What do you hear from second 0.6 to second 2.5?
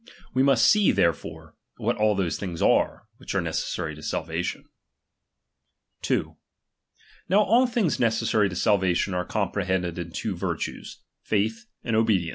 see, therefore, what all thra "■'